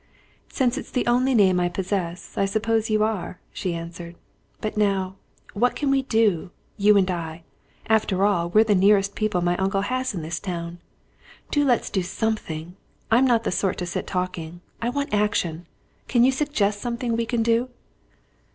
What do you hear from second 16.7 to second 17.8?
something we can do?"